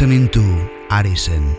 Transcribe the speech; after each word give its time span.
You 0.00 0.06
are 0.90 1.02
listening 1.02 1.49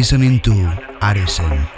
listening 0.00 0.40
to 0.40 0.50
Arisen. 1.02 1.69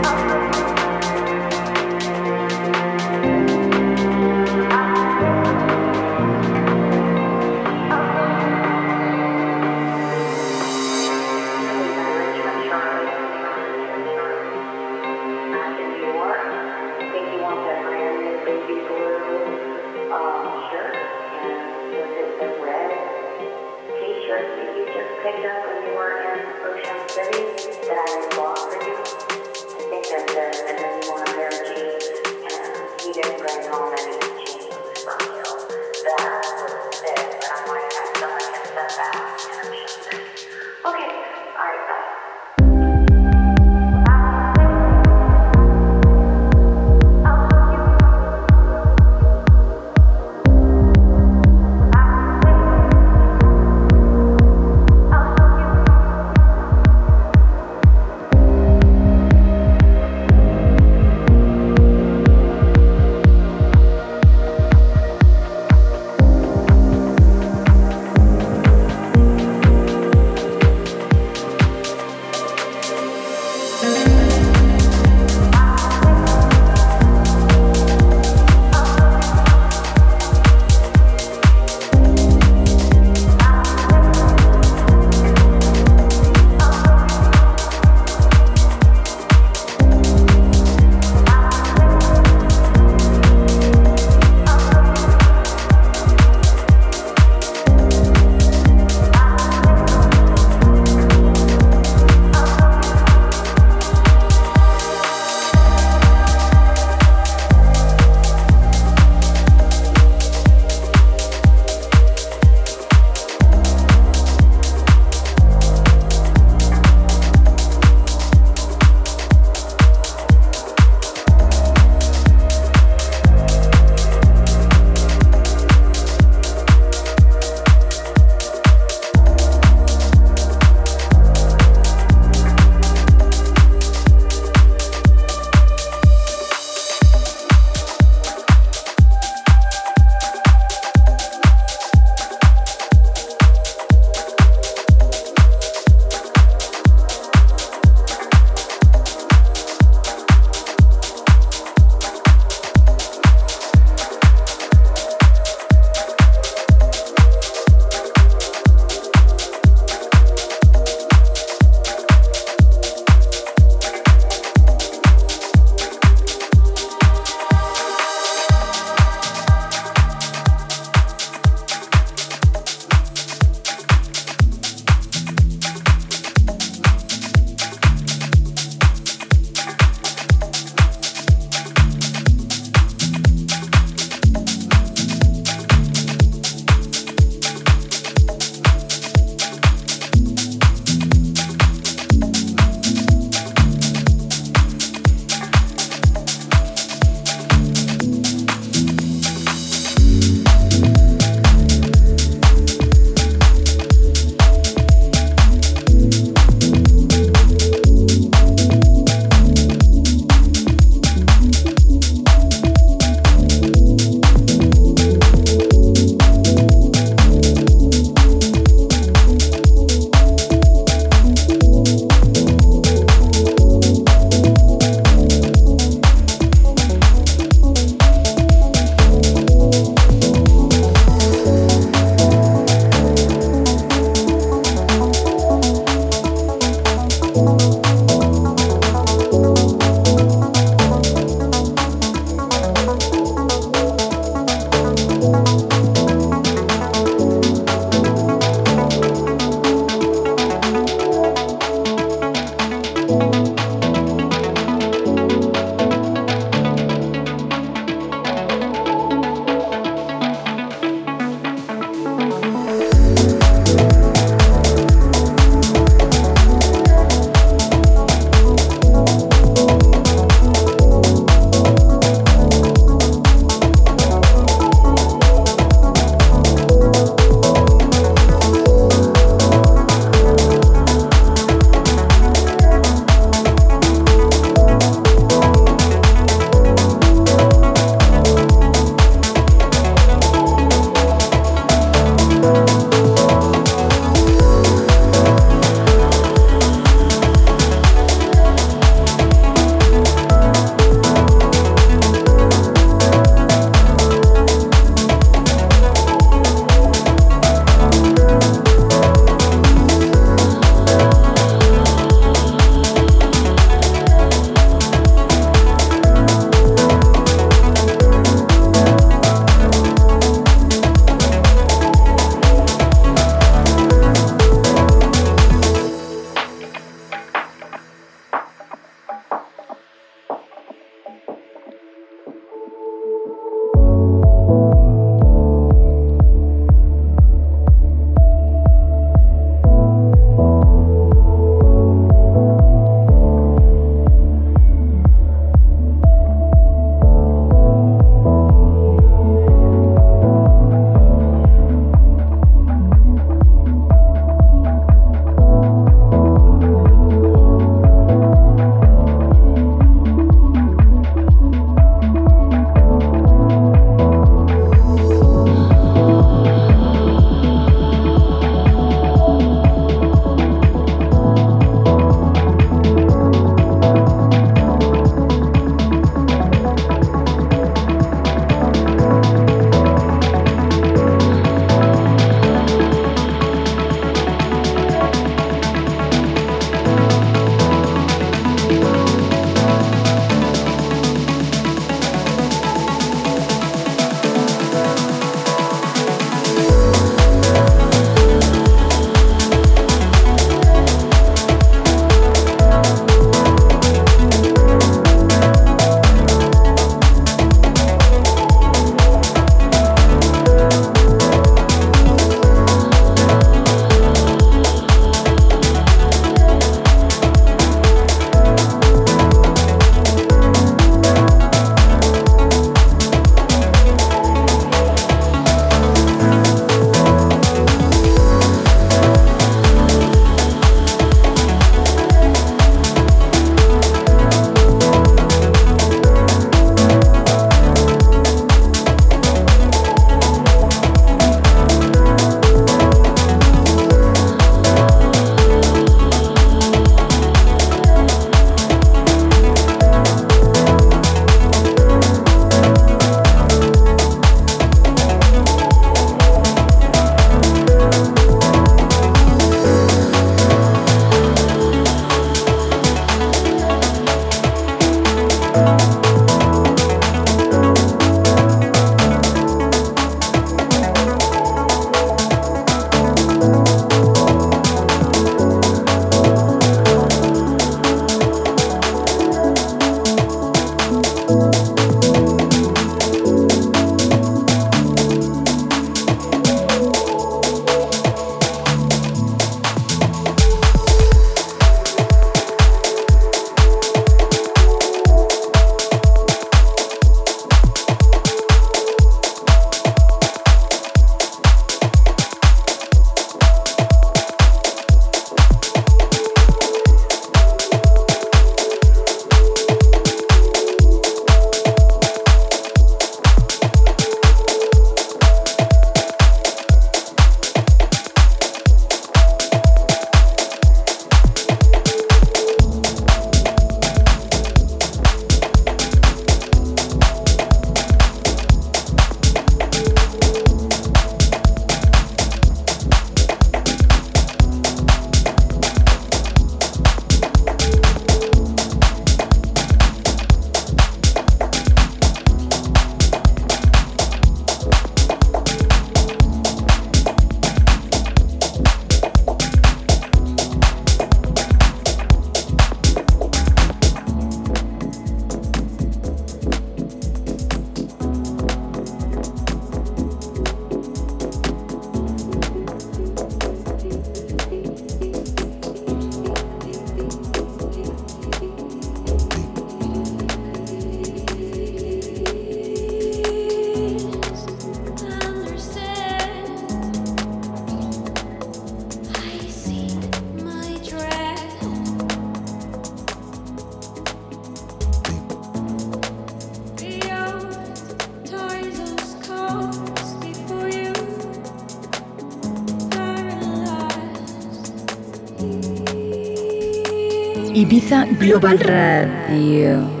Global 597.91 598.57
Radio. 598.57 600.00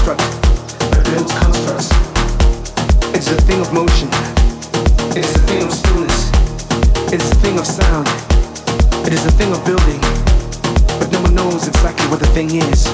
construct 0.00 0.24
that 0.88 1.04
builds 1.12 1.32
constructs. 1.36 1.92
It's 3.12 3.28
a 3.28 3.36
thing 3.44 3.60
of 3.60 3.72
motion. 3.72 4.08
It's 5.12 5.36
a 5.36 5.42
thing 5.44 5.62
of 5.64 5.72
stillness. 5.72 6.32
It's 7.12 7.30
a 7.30 7.34
thing 7.44 7.58
of 7.58 7.66
sound. 7.66 8.08
It 9.04 9.12
is 9.12 9.26
a 9.26 9.30
thing 9.32 9.52
of 9.52 9.60
building. 9.64 10.00
But 10.96 11.12
no 11.12 11.20
one 11.20 11.34
knows 11.34 11.68
exactly 11.68 12.06
what 12.08 12.20
the 12.20 12.28
thing 12.32 12.48
is. 12.48 12.88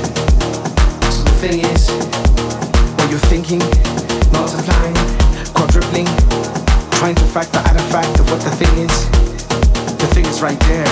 So 1.14 1.22
the 1.22 1.36
thing 1.38 1.62
is, 1.62 1.86
you're 3.10 3.22
thinking, 3.30 3.62
multiplying, 4.34 4.98
quadrupling, 5.54 6.10
trying 6.98 7.14
to 7.14 7.26
factor 7.30 7.62
out 7.62 7.76
a 7.76 7.86
fact 7.94 8.18
of 8.18 8.28
what 8.30 8.40
the 8.42 8.50
thing 8.58 8.74
is, 8.82 9.06
the 10.02 10.08
thing 10.10 10.26
is 10.26 10.42
right 10.42 10.58
there, 10.66 10.90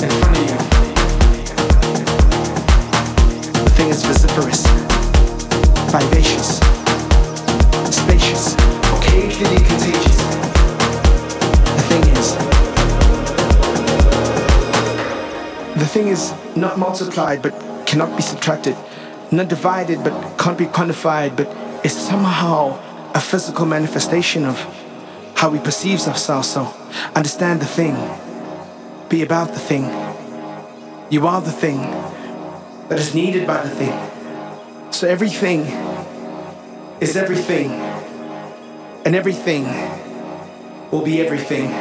in 0.00 0.10
front 0.16 0.36
of 0.38 0.44
you. 0.48 0.56
The 3.64 3.72
thing 3.76 3.88
is 3.88 4.02
vociferous 4.04 4.89
vivacious, 5.90 6.58
spacious, 7.90 8.54
occasionally 8.98 9.56
contagious. 9.56 10.18
The 11.74 11.82
thing 11.88 12.04
is, 12.16 12.34
the 15.74 15.86
thing 15.86 16.08
is 16.08 16.32
not 16.54 16.78
multiplied 16.78 17.42
but 17.42 17.52
cannot 17.86 18.16
be 18.16 18.22
subtracted, 18.22 18.76
not 19.32 19.48
divided 19.48 20.04
but 20.04 20.38
can't 20.38 20.56
be 20.56 20.66
quantified, 20.66 21.36
but 21.36 21.48
is 21.84 21.92
somehow 21.92 22.78
a 23.12 23.20
physical 23.20 23.66
manifestation 23.66 24.44
of 24.44 24.56
how 25.34 25.50
we 25.50 25.58
perceive 25.58 26.00
ourselves. 26.06 26.50
So 26.50 26.72
understand 27.16 27.60
the 27.60 27.66
thing, 27.66 27.96
be 29.08 29.22
about 29.22 29.48
the 29.54 29.58
thing. 29.58 29.84
You 31.10 31.26
are 31.26 31.40
the 31.40 31.50
thing 31.50 31.80
that 32.88 33.00
is 33.00 33.12
needed 33.12 33.44
by 33.44 33.62
the 33.64 33.70
thing. 33.70 34.09
So 34.90 35.08
everything 35.08 35.60
is 37.00 37.16
everything, 37.16 37.70
and 39.06 39.14
everything 39.16 39.64
will 40.90 41.02
be 41.02 41.20
everything. 41.22 41.72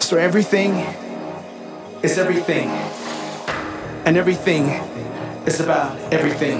So 0.00 0.16
everything 0.16 0.84
is 2.02 2.18
everything, 2.18 2.68
and 4.04 4.16
everything 4.16 4.64
is 5.46 5.60
about 5.60 5.96
everything. 6.12 6.58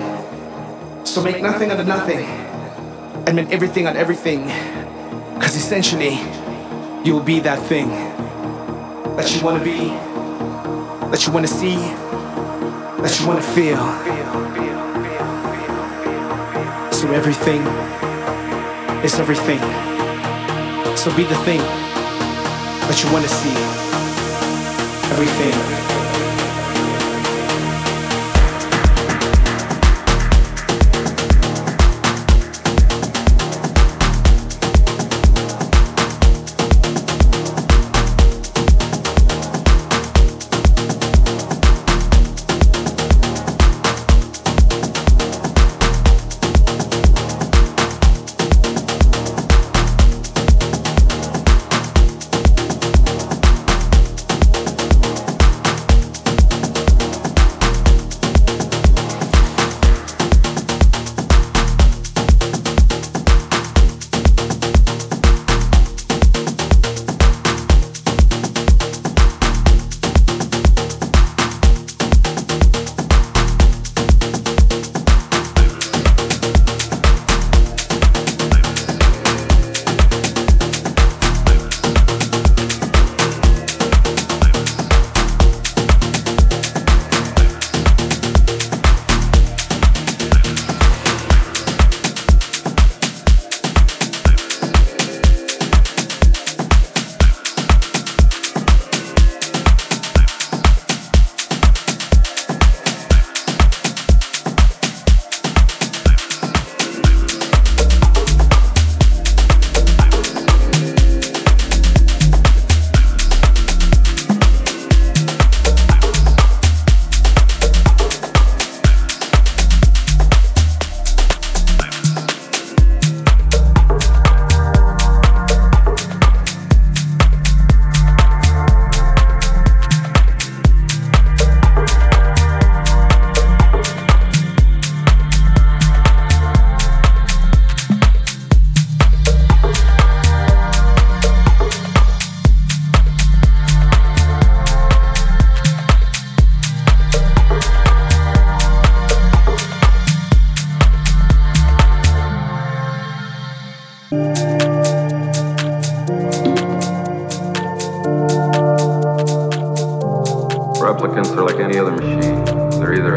So 1.05 1.21
make 1.21 1.43
nothing 1.43 1.73
out 1.73 1.81
of 1.81 1.89
nothing, 1.89 2.25
and 3.27 3.35
make 3.35 3.51
everything 3.51 3.87
out 3.87 3.97
of 3.97 4.01
everything, 4.01 4.45
because 5.35 5.57
essentially, 5.57 6.21
you 7.05 7.15
will 7.15 7.25
be 7.25 7.41
that 7.41 7.59
thing 7.67 7.89
that 9.17 9.35
you 9.35 9.43
want 9.43 9.59
to 9.59 9.65
be, 9.65 9.89
that 11.11 11.27
you 11.27 11.33
want 11.33 11.47
to 11.49 11.53
see, 11.53 11.75
that 13.03 13.19
you 13.19 13.27
want 13.27 13.43
to 13.43 13.49
feel. 13.51 14.62
So 17.03 17.11
everything 17.11 17.63
is 19.03 19.19
everything. 19.19 19.59
So 20.97 21.11
be 21.17 21.25
the 21.25 21.35
thing 21.43 21.59
that 21.59 23.03
you 23.03 23.13
want 23.13 23.25
to 23.25 23.29
see. 23.29 23.51
Everything. 25.11 26.12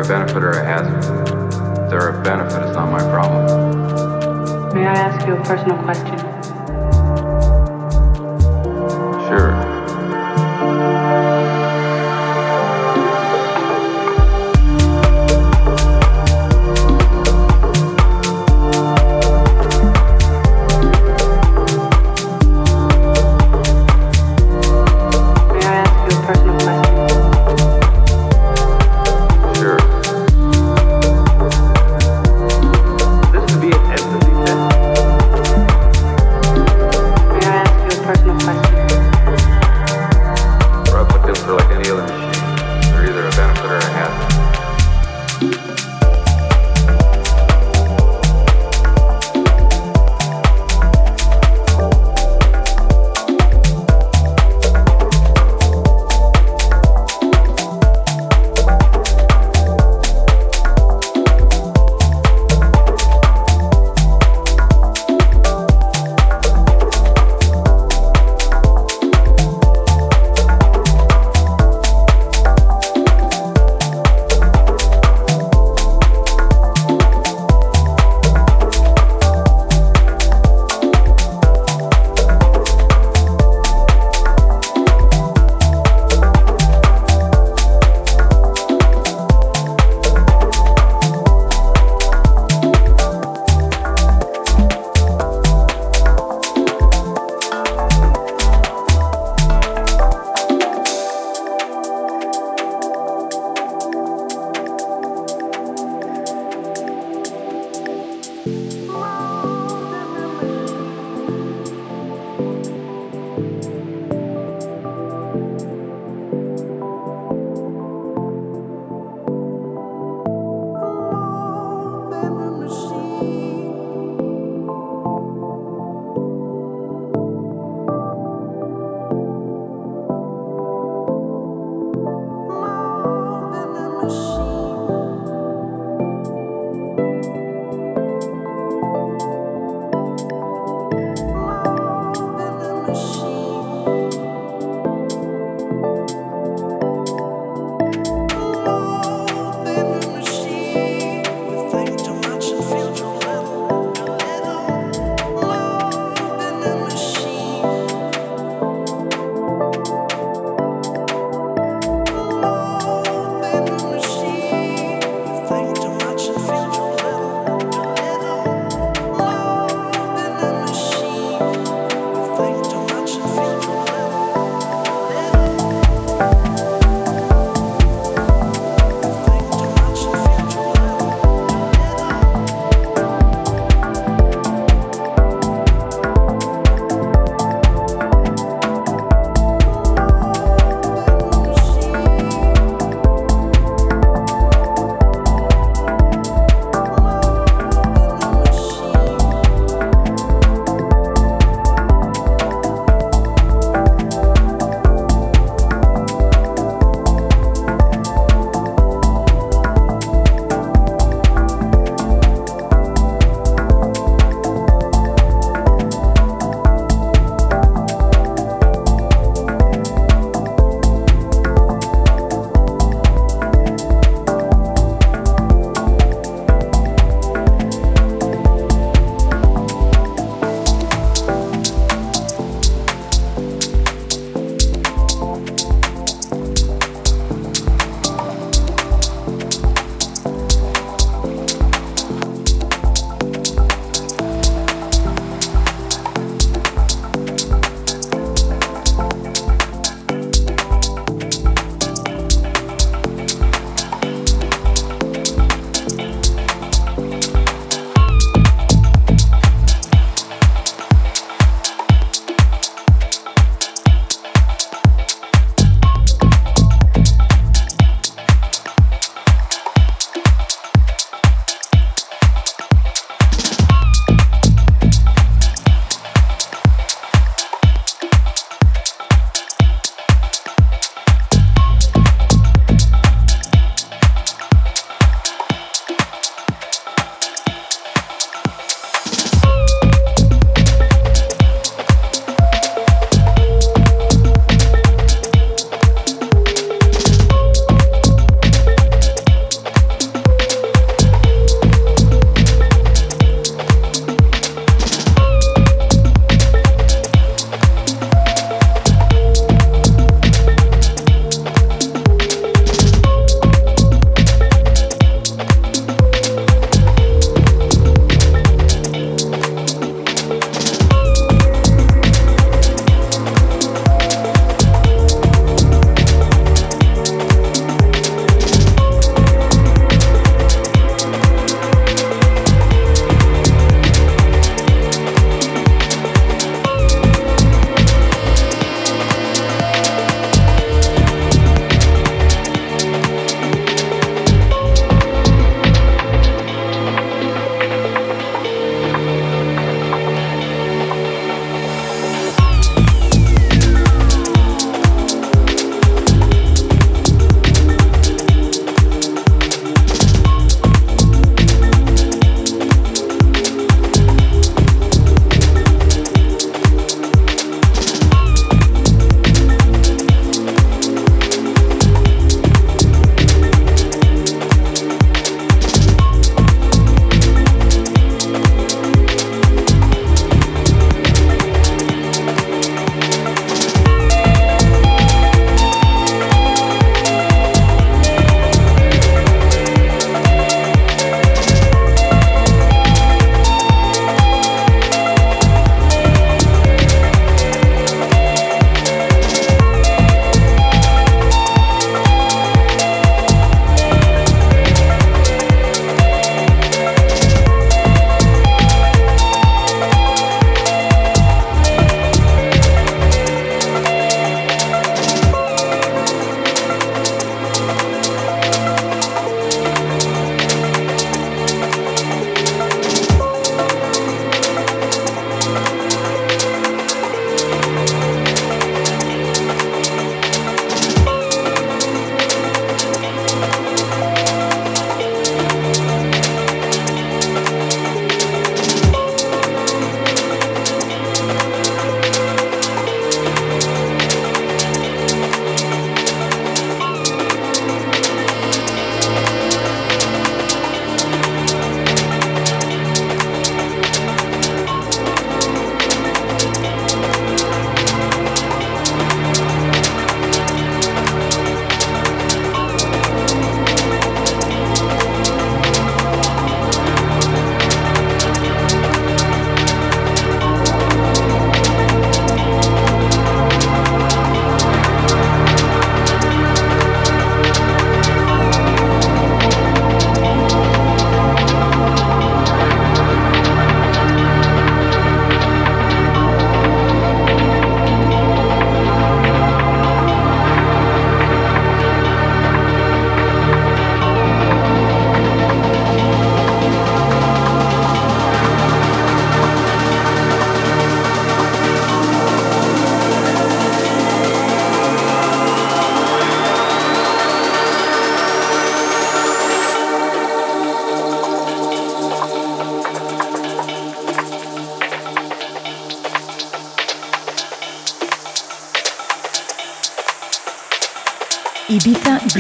a 0.06 0.08
benefit 0.08 0.44
or 0.44 0.52
a 0.52 0.64
hazard. 0.64 1.90
They're 1.90 2.10
a 2.10 2.24
benefit, 2.24 2.62
it's 2.64 2.76
not 2.76 2.92
my 2.92 3.00
problem. 3.00 4.74
May 4.74 4.86
I 4.86 4.94
ask 4.94 5.26
you 5.26 5.36
a 5.36 5.44
personal 5.44 5.78
question? 5.84 6.35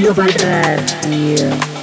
Ibiza 0.06 0.14
Global 0.14 0.34
Radio. 0.38 1.74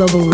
ibizaglobalradio.com. 0.00 0.29